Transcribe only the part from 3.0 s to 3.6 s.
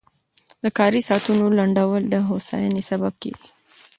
کېږي.